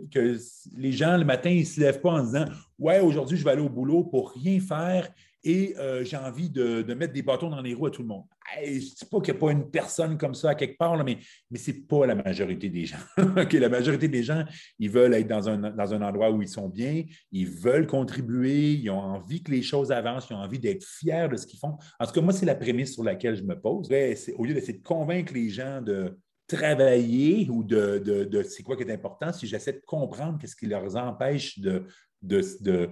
les 0.76 0.90
gens, 0.90 1.16
le 1.16 1.24
matin, 1.24 1.50
ils 1.50 1.60
ne 1.60 1.64
se 1.64 1.78
lèvent 1.78 2.00
pas 2.00 2.10
en 2.10 2.24
disant 2.24 2.46
Ouais, 2.80 2.98
aujourd'hui, 2.98 3.38
je 3.38 3.44
vais 3.44 3.52
aller 3.52 3.62
au 3.62 3.68
boulot 3.68 4.02
pour 4.02 4.32
rien 4.32 4.58
faire 4.58 5.08
et 5.44 5.76
euh, 5.78 6.02
j'ai 6.02 6.16
envie 6.16 6.50
de, 6.50 6.82
mettre 6.94 7.12
des 7.12 7.22
bâtons 7.22 7.48
dans 7.48 7.62
les 7.62 7.74
roues 7.74 7.86
à 7.86 7.90
tout 7.92 8.02
le 8.02 8.08
monde. 8.08 8.24
Je 8.64 8.70
ne 8.70 8.78
dis 8.78 9.04
pas 9.10 9.20
qu'il 9.20 9.34
n'y 9.34 9.38
a 9.38 9.40
pas 9.40 9.52
une 9.52 9.70
personne 9.70 10.18
comme 10.18 10.34
ça 10.34 10.50
à 10.50 10.54
quelque 10.54 10.76
part, 10.76 11.02
mais, 11.04 11.18
mais 11.50 11.58
ce 11.58 11.70
n'est 11.70 11.78
pas 11.78 12.06
la 12.06 12.14
majorité 12.14 12.68
des 12.68 12.84
gens. 12.84 12.98
la 13.16 13.68
majorité 13.68 14.08
des 14.08 14.22
gens, 14.22 14.44
ils 14.78 14.90
veulent 14.90 15.14
être 15.14 15.28
dans 15.28 15.48
un, 15.48 15.58
dans 15.58 15.94
un 15.94 16.02
endroit 16.02 16.30
où 16.30 16.42
ils 16.42 16.48
sont 16.48 16.68
bien, 16.68 17.04
ils 17.30 17.48
veulent 17.48 17.86
contribuer, 17.86 18.72
ils 18.72 18.90
ont 18.90 19.00
envie 19.00 19.42
que 19.42 19.50
les 19.50 19.62
choses 19.62 19.92
avancent, 19.92 20.28
ils 20.30 20.34
ont 20.34 20.38
envie 20.40 20.58
d'être 20.58 20.84
fiers 20.84 21.28
de 21.30 21.36
ce 21.36 21.46
qu'ils 21.46 21.58
font. 21.58 21.76
En 21.98 22.06
tout 22.06 22.12
cas, 22.12 22.20
moi, 22.20 22.32
c'est 22.32 22.46
la 22.46 22.54
prémisse 22.54 22.94
sur 22.94 23.04
laquelle 23.04 23.36
je 23.36 23.42
me 23.42 23.58
pose. 23.58 23.88
Au 24.36 24.44
lieu 24.44 24.54
d'essayer 24.54 24.78
de 24.78 24.82
convaincre 24.82 25.32
les 25.34 25.48
gens 25.48 25.80
de 25.80 26.18
travailler 26.46 27.48
ou 27.50 27.64
de, 27.64 27.98
de, 27.98 28.42
c'est 28.42 28.62
quoi 28.62 28.76
qui 28.76 28.82
est 28.82 28.92
important, 28.92 29.32
si 29.32 29.46
j'essaie 29.46 29.72
de 29.72 29.82
comprendre 29.86 30.38
qu'est-ce 30.38 30.56
qui 30.56 30.66
leur 30.66 30.96
empêche 30.96 31.58
de, 31.58 31.84
de, 32.20 32.42
de 32.60 32.90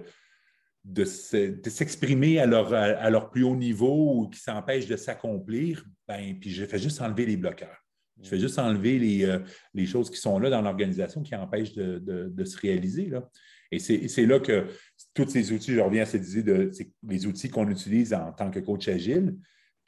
s'exprimer 1.05 2.39
à 2.39 2.45
leur, 2.45 2.73
à, 2.73 3.09
leur, 3.09 3.29
plus 3.29 3.43
haut 3.43 3.55
niveau 3.55 4.15
ou 4.15 4.29
qui 4.29 4.39
s'empêchent 4.39 4.87
de 4.87 4.95
s'accomplir, 4.95 5.85
ben, 6.07 6.37
puis 6.39 6.49
je 6.49 6.65
fais 6.65 6.79
juste 6.79 7.01
enlever 7.01 7.25
les 7.25 7.37
bloqueurs. 7.37 7.77
Je 8.21 8.29
fais 8.29 8.39
juste 8.39 8.59
enlever 8.59 8.99
les, 8.99 9.25
euh, 9.25 9.39
les 9.73 9.85
choses 9.85 10.09
qui 10.09 10.17
sont 10.17 10.37
là 10.39 10.49
dans 10.49 10.61
l'organisation 10.61 11.21
qui 11.21 11.35
empêchent 11.35 11.73
de, 11.73 11.99
de, 11.99 12.43
se 12.43 12.57
réaliser. 12.57 13.05
Là. 13.05 13.27
Et 13.71 13.79
c'est 13.79 14.25
là 14.25 14.39
que 14.39 14.67
tous 15.13 15.29
ces 15.29 15.51
outils, 15.53 15.73
je 15.73 15.79
reviens 15.79 16.03
à 16.03 16.05
cette 16.05 16.27
idée 16.27 16.43
de 16.43 16.71
les 17.07 17.25
outils 17.25 17.49
qu'on 17.49 17.69
utilise 17.69 18.13
en 18.13 18.31
tant 18.33 18.51
que 18.51 18.59
coach 18.59 18.87
agile, 18.89 19.37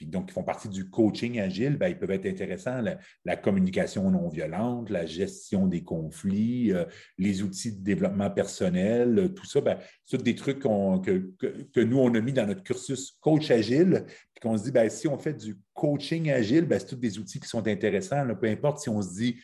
donc, 0.01 0.29
ils 0.29 0.33
font 0.33 0.43
partie 0.43 0.69
du 0.69 0.89
coaching 0.89 1.39
agile, 1.39 1.77
ben, 1.77 1.87
ils 1.87 1.97
peuvent 1.97 2.11
être 2.11 2.25
intéressants. 2.25 2.81
La, 3.25 3.35
communication 3.35 4.09
non 4.11 4.27
violente, 4.27 4.89
la 4.89 5.05
gestion 5.05 5.67
des 5.67 5.83
conflits, 5.83 6.71
euh, 6.71 6.85
les 7.17 7.43
outils 7.43 7.73
de 7.73 7.83
développement 7.83 8.29
personnel, 8.29 9.19
euh, 9.19 9.27
tout 9.29 9.45
ça, 9.45 9.61
ben, 9.61 9.77
c'est 10.05 10.21
des 10.21 10.35
trucs 10.35 10.59
que, 10.59 11.79
nous, 11.83 11.99
on 11.99 12.13
a 12.15 12.21
mis 12.21 12.33
dans 12.33 12.47
notre 12.47 12.63
cursus 12.63 13.17
coach 13.19 13.51
agile, 13.51 14.05
puis 14.33 14.41
qu'on 14.41 14.57
se 14.57 14.63
dit, 14.63 14.71
ben, 14.71 14.89
si 14.89 15.07
on 15.07 15.17
fait 15.17 15.33
du 15.33 15.57
coaching 15.73 16.31
agile, 16.31 16.65
ben, 16.65 16.79
c'est 16.79 16.87
tous 16.87 16.95
des 16.95 17.19
outils 17.19 17.39
qui 17.39 17.47
sont 17.47 17.67
intéressants. 17.67 18.27
peu 18.35 18.47
importe 18.47 18.79
si 18.79 18.89
on 18.89 19.01
se 19.01 19.13
dit, 19.13 19.39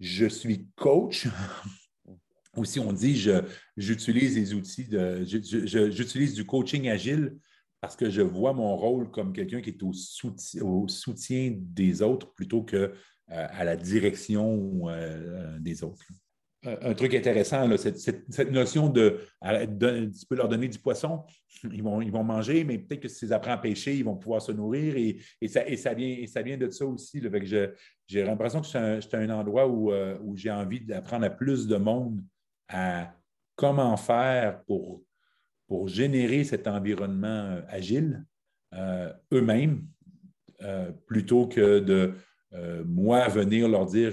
je 0.00 0.26
suis 0.26 0.68
coach, 0.76 1.28
ou 2.56 2.64
si 2.64 2.78
on 2.78 2.92
dit, 2.92 3.28
j'utilise 3.76 4.36
les 4.36 4.52
outils 4.52 4.84
de, 4.84 5.24
j'utilise 5.24 6.34
du 6.34 6.44
coaching 6.44 6.88
agile 6.88 7.36
parce 7.82 7.96
que 7.96 8.08
je 8.08 8.22
vois 8.22 8.52
mon 8.52 8.76
rôle 8.76 9.10
comme 9.10 9.32
quelqu'un 9.32 9.60
qui 9.60 9.70
est 9.70 9.82
au, 9.82 9.92
soutien, 10.88 11.52
des 11.56 12.00
autres 12.00 12.32
plutôt 12.32 12.62
qu'à 12.62 12.76
euh, 12.76 12.90
à 13.28 13.64
la 13.64 13.76
direction 13.76 14.88
euh, 14.88 15.58
des 15.58 15.82
autres. 15.82 16.00
Un, 16.64 16.94
truc 16.94 17.12
intéressant, 17.12 17.68
cette, 17.76 18.52
notion 18.52 18.88
de, 18.88 19.18
tu 19.42 20.26
peux 20.30 20.36
leur 20.36 20.48
donner 20.48 20.68
du 20.68 20.78
poisson, 20.78 21.24
ils 21.64 21.82
vont, 21.82 22.00
ils 22.00 22.12
vont 22.12 22.22
manger, 22.22 22.62
mais 22.62 22.78
peut-être 22.78 23.00
que 23.00 23.08
si 23.08 23.18
tu 23.18 23.24
les 23.26 23.32
apprends 23.32 23.54
à 23.54 23.58
pêcher, 23.58 23.96
ils 23.96 24.04
vont 24.04 24.14
pouvoir 24.14 24.40
se 24.40 24.52
nourrir 24.52 24.96
et, 24.96 25.48
ça, 25.48 25.66
et 25.66 25.76
ça, 25.76 25.92
vient, 25.92 26.16
et 26.20 26.28
ça 26.28 26.40
vient 26.40 26.56
de 26.56 26.70
ça 26.70 26.86
aussi. 26.86 27.20
j'ai 28.06 28.22
l'impression 28.22 28.60
que 28.60 28.68
c'est 28.68 29.14
un, 29.14 29.30
endroit 29.30 29.66
où, 29.66 29.90
euh, 29.90 30.16
où 30.22 30.36
j'ai 30.36 30.52
envie 30.52 30.80
d'apprendre 30.80 31.26
à 31.26 31.30
plus 31.30 31.66
de 31.66 31.76
monde 31.78 32.22
à 32.68 33.12
comment 33.56 33.96
faire 33.96 34.62
pour 34.66 35.02
pour 35.72 35.88
générer 35.88 36.44
cet 36.44 36.68
environnement 36.68 37.28
euh, 37.28 37.62
agile 37.66 38.26
euh, 38.74 39.10
eux-mêmes, 39.32 39.86
euh, 40.60 40.92
plutôt 41.06 41.46
que 41.46 41.78
de 41.78 42.12
moi 42.84 43.28
venir 43.28 43.66
leur 43.66 43.86
dire 43.86 44.12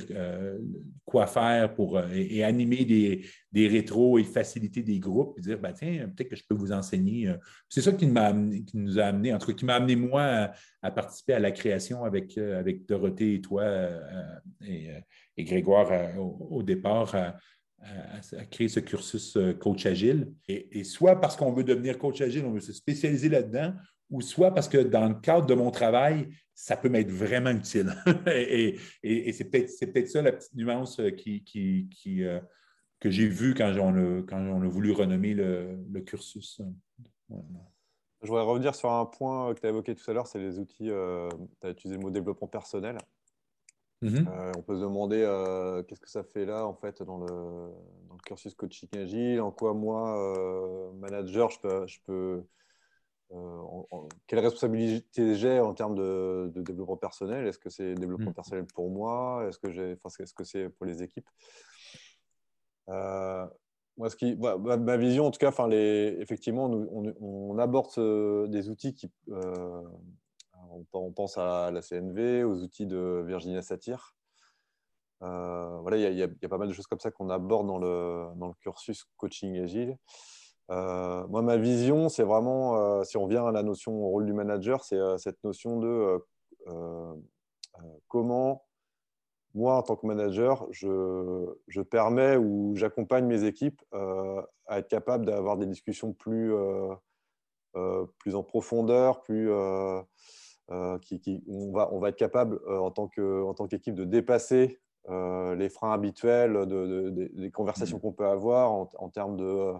quoi 1.04 1.28
faire 1.28 1.76
pour 1.76 2.00
et, 2.00 2.42
animer 2.42 2.86
des, 3.52 3.68
rétros 3.68 4.18
et 4.18 4.24
faciliter 4.24 4.82
des 4.82 4.98
groupes 4.98 5.38
et 5.38 5.42
dire 5.42 5.60
ben, 5.60 5.74
tiens, 5.74 6.08
peut-être 6.08 6.30
que 6.30 6.38
je 6.38 6.44
peux 6.48 6.56
vous 6.56 6.72
enseigner. 6.72 7.36
C'est 7.68 7.82
ça 7.82 7.92
qui, 7.92 8.08
qui, 8.66 8.78
nous 8.78 8.98
a 8.98 9.04
amené, 9.04 9.34
en 9.34 9.40
tout 9.40 9.48
cas, 9.48 9.54
qui 9.54 9.66
m'a 9.66 9.76
amené 9.76 9.98
moi 9.98 10.54
à, 10.82 10.92
participer 10.92 11.34
à 11.34 11.40
la 11.40 11.52
création 11.52 12.06
avec, 12.06 12.38
avec 12.38 12.88
Dorothée 12.88 13.34
et 13.34 13.42
toi 13.42 13.66
et, 14.66 15.44
Grégoire 15.44 16.18
au, 16.18 16.64
départ 16.64 17.14
créer 18.52 18.68
ce 18.68 18.80
cursus 18.80 19.38
euh, 19.38 19.54
coach 19.54 19.86
agile. 19.86 20.32
Et, 20.48 20.84
soit 20.84 21.20
parce 21.20 21.36
qu'on 21.36 21.52
veut 21.52 21.64
devenir 21.64 21.98
coach 21.98 22.22
agile, 22.22 22.46
on 22.46 22.52
veut 22.52 22.60
se 22.60 22.74
spécialiser 22.74 23.30
là-dedans, 23.30 23.74
ou 24.10 24.22
soit 24.22 24.54
parce 24.54 24.68
que 24.68 24.78
dans 24.78 25.08
le 25.08 25.16
cadre 25.16 25.46
de 25.46 25.54
mon 25.54 25.72
travail, 25.72 26.30
ça 26.54 26.76
peut 26.76 26.90
m'être 26.90 27.12
vraiment 27.12 27.52
utile. 27.52 27.94
et, 28.28 28.78
c'est 29.32 29.46
peut-être 29.46 30.08
ça 30.08 30.22
la 30.22 30.32
petite 30.32 30.56
nuance 30.56 31.00
euh, 31.00 31.10
qui, 31.12 31.44
qui, 31.44 32.24
euh, 32.24 32.40
que 33.00 33.10
j'ai 33.10 33.28
vue 33.28 33.54
quand 33.54 33.72
on, 33.80 33.96
a, 33.96 34.24
quand 34.24 34.40
on 34.40 34.62
a 34.62 34.68
voulu 34.68 34.92
renommer 34.92 35.34
le, 35.34 36.02
cursus. 36.06 36.62
Je 38.22 38.28
voudrais 38.28 38.44
revenir 38.44 38.76
sur 38.76 38.92
un 38.92 39.06
point 39.06 39.54
que 39.54 39.62
tu 39.62 39.66
as 39.66 39.70
évoqué 39.70 39.96
tout 39.96 40.10
à 40.12 40.14
l'heure, 40.14 40.28
c'est 40.28 40.40
les 40.40 40.60
outils, 40.60 40.90
tu 41.62 41.68
as 41.68 41.70
utilisé 41.70 41.96
le 41.96 42.02
mot 42.02 42.10
développement 42.10 42.48
personnel. 42.48 42.98
Mhm. 44.02 44.28
Euh, 44.28 44.52
on 44.58 44.62
peut 44.62 44.76
se 44.78 44.82
demander 44.82 45.22
euh, 45.24 45.84
qu'est-ce 45.84 46.00
que 46.00 46.10
ça 46.10 46.24
fait 46.24 46.46
là 46.46 46.66
en 46.66 46.74
fait 46.74 47.04
dans 47.04 47.18
le, 47.18 47.28
dans 47.28 48.14
le 48.14 48.22
cursus 48.26 48.54
coaching 48.54 48.88
agile, 48.96 49.42
en 49.42 49.52
quoi 49.52 49.74
moi, 49.74 50.18
euh, 50.18 50.94
manager, 50.94 51.50
je 51.50 51.60
peux, 51.60 51.88
je 51.88 52.00
peux 52.06 52.44
quelle 54.26 54.40
responsabilité 54.40 55.36
j'ai 55.36 55.60
en 55.60 55.76
termes 55.76 55.94
de, 55.94 56.52
développement 56.56 56.98
personnel? 56.98 57.46
Est-ce 57.46 57.60
que 57.60 57.70
c'est 57.70 57.94
développement 57.94 58.30
mhm. 58.30 58.34
personnel 58.34 58.66
pour 58.66 58.90
moi? 58.90 59.46
Est-ce 59.48 59.60
que 59.60 59.72
j'ai, 59.72 59.96
enfin, 60.04 60.24
est-ce 60.24 60.34
que 60.34 60.44
c'est 60.44 60.70
pour 60.70 60.88
les 60.88 61.04
équipes? 61.04 61.30
Moi, 62.88 64.10
ce 64.10 64.16
qui, 64.16 64.36
ma, 64.36 64.98
vision, 64.98 65.28
en 65.28 65.32
tout 65.32 65.38
cas, 65.38 65.52
les, 65.68 66.18
effectivement, 66.20 66.66
on, 66.66 67.14
on, 67.20 67.60
aborde 67.60 68.50
des 68.50 68.70
outils 68.70 68.96
qui, 68.96 69.12
on, 70.94 71.12
pense 71.12 71.38
à 71.38 71.72
la 71.72 71.82
CNV, 71.82 72.44
aux 72.44 72.62
outils 72.62 72.86
de 72.86 73.24
Virginia 73.26 73.62
Satir. 73.62 74.16
Euh, 75.22 75.80
voilà, 75.82 75.98
il 75.98 76.18
y, 76.18 76.24
a 76.24 76.50
pas 76.50 76.58
mal 76.58 76.68
de 76.68 76.74
choses 76.74 76.88
comme 76.88 77.00
ça 77.00 77.12
qu'on 77.12 77.30
aborde 77.30 77.68
dans 77.68 77.78
le, 77.78 78.28
dans 78.36 78.48
le, 78.48 78.54
cursus 78.62 79.06
coaching 79.18 79.60
agile. 79.60 79.98
Euh, 80.72 81.28
moi, 81.28 81.42
ma 81.42 81.58
vision, 81.58 82.10
c'est 82.10 82.24
vraiment, 82.24 82.78
euh, 82.78 83.04
si 83.04 83.18
on 83.18 83.28
vient 83.28 83.46
à 83.46 83.52
la 83.52 83.64
notion 83.64 83.94
au 83.94 84.10
rôle 84.10 84.26
du 84.26 84.34
manager, 84.34 84.84
c'est 84.84 85.00
cette 85.18 85.44
notion 85.44 85.80
de 85.80 86.20
comment, 88.08 88.66
moi, 89.56 89.78
en 89.78 89.82
tant 89.82 89.96
que 89.96 90.06
manager, 90.06 90.68
je, 90.72 91.48
je 91.68 91.82
permets 91.82 92.38
ou 92.38 92.76
j'accompagne 92.76 93.26
mes 93.26 93.44
équipes 93.44 93.82
à 93.92 94.80
être 94.80 94.88
capable 94.88 95.26
d'avoir 95.26 95.58
des 95.58 95.66
discussions 95.66 96.14
plus, 96.14 96.54
plus 98.20 98.36
en 98.36 98.44
profondeur, 98.44 99.24
plus 99.24 99.50
euh, 100.72 101.00
qui, 101.00 101.44
on, 101.48 101.72
va, 101.72 101.92
on 101.92 102.00
va 102.00 102.10
être 102.10 102.16
capable 102.16 102.60
euh, 102.68 102.78
en 102.78 102.92
tant 102.92 103.08
qu'équipe 103.68 103.96
de 103.96 104.06
dépasser 104.06 104.80
euh, 105.10 105.56
les 105.56 105.68
freins 105.68 105.94
habituels 105.94 106.54
de, 106.68 107.10
des 107.10 107.50
conversations 107.50 107.98
mmh. 107.98 108.02
qu'on 108.02 108.14
peut 108.14 108.28
avoir 108.28 108.72
en, 108.72 109.10
termes 109.10 109.36
de 109.36 109.74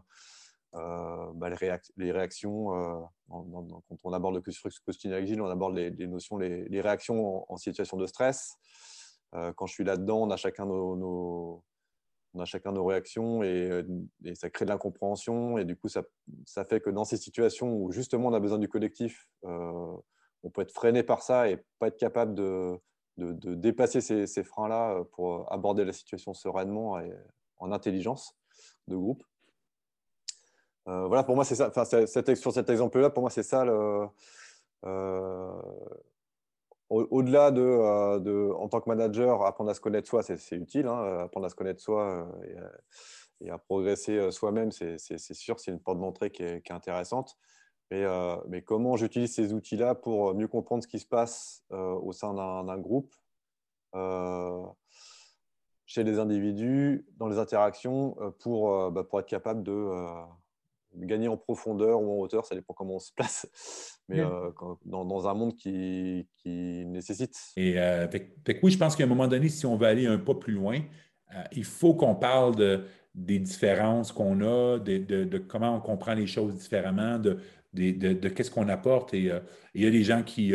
bah, 0.74 1.50
les, 1.96 2.12
réactions. 2.12 3.08
quand 3.28 3.98
on 4.04 4.14
aborde 4.14 4.36
le 4.36 4.42
costume 4.84 5.14
agile, 5.14 5.42
on 5.42 5.48
aborde 5.48 5.76
les, 5.76 6.08
notions, 6.08 6.38
les, 6.38 6.82
réactions 6.82 7.46
en, 7.52 7.58
situation 7.58 7.98
de 7.98 8.08
stress. 8.08 8.58
quand 9.32 9.68
je 9.68 9.74
suis 9.74 9.84
là-dedans, 9.84 10.24
on 10.24 10.32
a 10.32 10.38
chacun 10.38 10.66
nos, 10.66 11.64
on 12.34 12.40
a 12.40 12.46
chacun 12.46 12.72
nos 12.72 12.86
réactions 12.86 13.44
et, 13.44 13.84
ça 14.34 14.50
crée 14.50 14.66
de 14.66 14.72
l'incompréhension. 14.72 15.60
Et 15.60 15.66
du 15.66 15.76
coup, 15.76 15.88
ça, 15.88 16.02
ça, 16.46 16.66
fait 16.66 16.82
que 16.82 16.90
dans 16.90 17.04
ces 17.06 17.18
situations 17.18 17.76
où 17.76 17.92
justement 17.92 18.30
on 18.30 18.34
a 18.34 18.40
besoin 18.40 18.58
du 18.58 18.70
collectif, 18.70 19.28
on 20.44 20.50
peut 20.50 20.62
être 20.62 20.72
freiné 20.72 21.04
par 21.04 21.22
ça 21.22 21.50
et 21.50 21.58
pas 21.80 21.88
être 21.88 21.98
capable 21.98 22.34
de, 22.34 22.80
de, 23.18 23.56
dépasser 23.56 24.02
ces, 24.02 24.44
freins-là 24.44 25.04
pour 25.12 25.52
aborder 25.52 25.86
la 25.86 25.94
situation 25.94 26.34
sereinement 26.34 27.00
et 27.00 27.12
en 27.58 27.72
intelligence 27.72 28.36
de 28.88 28.96
groupe. 28.96 29.24
voilà, 30.86 31.24
pour 31.24 31.36
moi, 31.36 31.44
c'est 31.46 31.56
ça. 31.56 31.72
sur 32.36 32.54
cet 32.54 32.70
exemple-là, 32.70 33.10
pour 33.10 33.22
moi, 33.22 33.30
c'est 33.30 33.44
ça 33.44 33.66
le, 33.66 34.08
au-delà 36.90 37.52
de, 37.52 38.20
de, 38.20 38.52
en 38.52 38.68
tant 38.68 38.82
que 38.82 38.90
manager, 38.90 39.46
apprendre 39.46 39.70
à 39.70 39.74
se 39.74 39.82
connaître 39.82 40.08
soi, 40.08 40.24
c'est 40.24 40.56
utile. 40.56 40.88
Hein, 40.88 41.20
apprendre 41.20 41.46
à 41.46 41.50
se 41.50 41.56
connaître 41.56 41.82
soi 41.82 42.28
et, 43.42 43.50
à 43.50 43.58
progresser 43.58 44.32
soi-même, 44.32 44.72
c'est 44.72 44.98
sûr, 45.34 45.60
c'est 45.60 45.72
une 45.72 45.80
porte 45.80 46.00
d'entrée 46.00 46.32
qui, 46.32 46.44
est 46.44 46.72
intéressante. 46.72 47.38
Mais, 47.92 48.06
mais 48.48 48.62
comment 48.62 48.98
j'utilise 48.98 49.34
ces 49.34 49.54
outils-là 49.54 49.96
pour 49.96 50.36
mieux 50.36 50.48
comprendre 50.48 50.84
ce 50.84 50.88
qui 50.88 51.00
se 51.00 51.08
passe 51.08 51.64
au 51.72 52.12
sein 52.12 52.34
d'un 52.34 52.78
groupe, 52.78 53.16
chez 55.86 56.04
les 56.04 56.20
individus, 56.20 57.06
dans 57.18 57.28
les 57.28 57.40
interactions, 57.40 58.16
pour, 58.40 58.92
bah, 58.92 59.04
pour 59.04 59.20
être 59.20 59.28
capable 59.28 59.64
de 59.64 59.90
gagner 60.96 61.28
en 61.28 61.38
profondeur 61.38 62.02
ou 62.02 62.12
en 62.12 62.24
hauteur, 62.24 62.46
ça 62.46 62.56
dépend 62.56 62.74
comment 62.74 62.96
on 62.96 63.00
se 63.00 63.12
place, 63.14 64.00
mais 64.10 64.20
euh, 64.20 64.52
dans, 64.86 65.28
un 65.28 65.34
monde 65.34 65.56
qui, 65.56 66.26
nécessite. 66.46 67.38
Et 67.58 67.80
euh, 67.80 68.08
oui, 68.64 68.72
je 68.72 68.78
pense 68.78 68.96
qu'à 68.96 69.04
un 69.04 69.08
moment 69.08 69.28
donné, 69.28 69.50
si 69.50 69.66
on 69.66 69.78
veut 69.78 69.88
aller 69.88 70.08
un 70.08 70.18
pas 70.18 70.36
plus 70.36 70.54
loin, 70.54 70.80
euh, 71.36 71.44
il 71.52 71.66
faut 71.66 71.94
qu'on 71.94 72.16
parle 72.16 72.56
de, 72.56 72.86
des 73.14 73.40
différences 73.40 74.12
qu'on 74.12 74.42
a, 74.42 74.80
de, 74.80 75.38
comment 75.48 75.76
on 75.76 75.82
comprend 75.82 76.14
les 76.14 76.28
choses 76.28 76.56
différemment, 76.56 77.20
de, 77.20 77.40
de, 77.74 78.30
qu'est-ce 78.30 78.52
qu'on 78.52 78.70
apporte. 78.70 79.14
Et 79.14 79.32
il 79.74 79.84
y 79.84 79.88
a 79.88 79.92
des 79.92 80.04
gens 80.04 80.24
qui, 80.24 80.54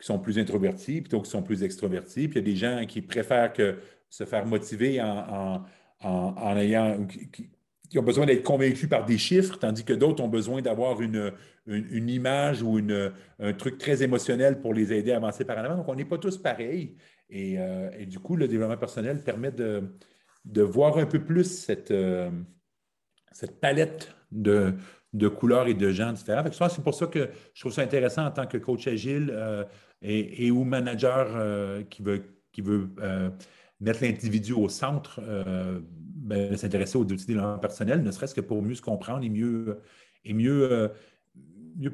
sont 0.00 0.18
plus 0.18 0.38
introvertis 0.38 1.02
plutôt 1.02 1.20
qui 1.20 1.30
sont 1.30 1.42
plus 1.42 1.62
extrovertis, 1.62 2.26
puis 2.26 2.40
il 2.40 2.46
y 2.46 2.50
a 2.50 2.52
des 2.52 2.56
gens 2.56 2.86
qui 2.86 3.02
préfèrent 3.02 3.52
se 4.08 4.24
faire 4.24 4.46
motiver 4.46 5.00
en, 5.00 5.62
en, 6.00 6.56
ayant 6.56 7.06
qui 7.90 7.98
ont 7.98 8.04
besoin 8.04 8.24
d'être 8.24 8.44
convaincus 8.44 8.88
par 8.88 9.04
des 9.04 9.18
chiffres, 9.18 9.58
tandis 9.58 9.84
que 9.84 9.92
d'autres 9.92 10.22
ont 10.22 10.28
besoin 10.28 10.62
d'avoir 10.62 11.02
une, 11.02 11.32
une, 11.66 12.08
image 12.08 12.62
ou 12.62 12.78
une, 12.78 13.12
un 13.40 13.52
truc 13.52 13.78
très 13.78 14.02
émotionnel 14.02 14.60
pour 14.60 14.72
les 14.72 14.92
aider 14.92 15.10
à 15.10 15.16
avancer 15.16 15.44
par 15.44 15.58
en 15.58 15.62
avant. 15.62 15.76
Donc, 15.76 15.88
on 15.88 15.96
n'est 15.96 16.04
pas 16.04 16.16
tous 16.16 16.38
pareils. 16.38 16.94
Et, 17.28 17.58
euh, 17.58 17.90
et, 17.98 18.06
du 18.06 18.20
coup, 18.20 18.36
le 18.36 18.46
développement 18.46 18.76
personnel 18.76 19.22
permet 19.24 19.50
de, 19.50 19.82
de 20.44 20.62
voir 20.62 20.98
un 20.98 21.06
peu 21.06 21.24
plus 21.24 21.44
cette, 21.44 21.90
euh, 21.90 22.30
cette 23.32 23.60
palette 23.60 24.14
de, 24.30 24.74
de, 25.12 25.28
couleurs 25.28 25.68
et 25.68 25.74
de 25.74 25.90
gens 25.90 26.12
différents. 26.12 26.44
C'est 26.50 26.82
pour 26.82 26.94
ça 26.94 27.06
que 27.06 27.28
je 27.54 27.60
trouve 27.60 27.72
ça 27.72 27.82
intéressant 27.82 28.26
en 28.26 28.30
tant 28.30 28.46
que 28.46 28.58
coach 28.58 28.86
agile 28.86 29.30
euh, 29.32 29.64
et, 30.02 30.50
ou 30.50 30.64
manager 30.64 31.84
qui 31.88 32.02
veut, 32.02 32.22
qui 32.52 32.62
veut 32.62 32.88
mettre 33.80 34.02
l'individu 34.02 34.52
au 34.52 34.68
centre, 34.68 35.20
euh, 35.22 35.80
ben, 35.96 36.56
s'intéresser 36.56 36.98
aux 36.98 37.02
outils 37.02 37.26
développement 37.26 37.58
personnel, 37.58 38.02
ne 38.02 38.10
serait-ce 38.10 38.34
que 38.34 38.40
pour 38.40 38.62
mieux 38.62 38.74
se 38.74 38.82
comprendre 38.82 39.24
et 39.24 39.28
mieux, 39.30 39.82
euh, 40.62 40.88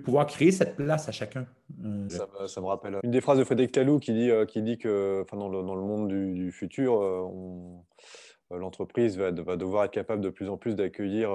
pouvoir 0.02 0.26
créer 0.26 0.50
cette 0.50 0.76
place 0.76 1.08
à 1.08 1.12
chacun. 1.12 1.46
Euh, 1.84 2.08
ça, 2.08 2.60
me 2.60 2.66
rappelle 2.66 2.98
une 3.02 3.10
des 3.10 3.20
phrases 3.20 3.38
de 3.38 3.44
Frédéric 3.44 3.76
Laloux 3.76 4.00
qui 4.00 4.12
dit, 4.12 4.78
que 4.78 5.24
dans 5.32 5.48
le, 5.48 5.62
dans, 5.62 5.74
le, 5.74 5.82
monde 5.82 6.08
du, 6.08 6.50
futur, 6.50 7.30
l'entreprise 8.50 9.16
va, 9.18 9.30
va, 9.30 9.56
devoir 9.56 9.84
être 9.84 9.92
capable 9.92 10.22
de 10.22 10.30
plus 10.30 10.48
en 10.48 10.56
plus 10.56 10.76
d'accueillir 10.76 11.30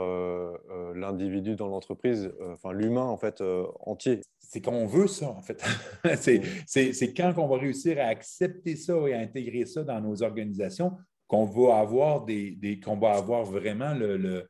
l'individu 0.96 1.56
dans 1.56 1.68
l'entreprise, 1.68 2.32
enfin 2.54 2.72
l'humain 2.72 3.04
en 3.04 3.18
fait 3.18 3.44
entier 3.82 4.22
c'est 4.52 4.60
qu'on 4.60 4.86
veut 4.86 5.08
ça, 5.08 5.30
en 5.30 5.42
fait. 5.42 5.64
c'est 6.68 7.14
quand 7.14 7.34
on 7.38 7.48
va 7.48 7.58
réussir 7.58 7.98
à 8.00 8.08
accepter 8.08 8.76
ça 8.76 8.94
et 9.08 9.14
à 9.14 9.20
intégrer 9.20 9.66
ça 9.66 9.84
dans 9.84 10.02
nos 10.02 10.24
organisations 10.24 10.98
qu'on 11.28 11.46
va 11.46 11.78
avoir 11.78 12.26
des, 12.26 12.82
qu'on 12.84 12.98
va 12.98 13.14
avoir 13.14 13.46
vraiment 13.46 13.94
le, 13.94 14.50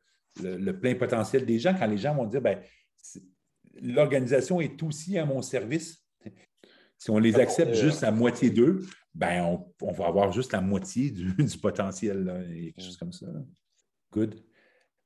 plein 0.72 0.96
potentiel 0.96 1.46
des 1.46 1.60
gens, 1.60 1.76
quand 1.78 1.86
les 1.86 1.98
gens 1.98 2.16
vont 2.16 2.26
dire 2.26 2.42
ben, 2.42 2.58
l'organisation 3.80 4.60
est 4.60 4.82
aussi 4.82 5.16
à 5.18 5.24
mon 5.24 5.40
service. 5.40 6.04
Si 6.98 7.10
on 7.10 7.18
les 7.18 7.36
accepte 7.36 7.74
juste 7.74 8.02
à 8.02 8.10
moitié 8.10 8.50
d'eux, 8.50 8.80
ben 9.14 9.62
on, 9.80 9.92
va 9.92 10.06
avoir 10.06 10.32
juste 10.32 10.52
la 10.52 10.60
moitié 10.60 11.10
du, 11.10 11.34
potentiel 11.62 12.46
et 12.50 12.72
quelque 12.72 12.84
chose 12.84 12.96
comme 12.96 13.12
ça. 13.12 13.26
Good. 14.12 14.42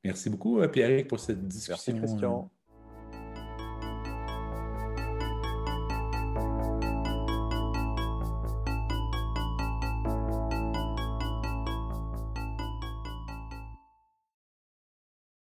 Merci 0.04 0.30
beaucoup, 0.30 0.60
euh, 0.60 0.68
Pierre, 0.68 1.06
pour 1.06 1.18
cette 1.18 1.46
discussion. 1.46 1.94
Merci, 1.94 2.06
Christian. 2.06 2.50